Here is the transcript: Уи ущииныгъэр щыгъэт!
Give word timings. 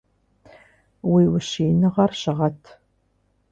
Уи 1.11 1.23
ущииныгъэр 1.35 2.11
щыгъэт! 2.19 2.61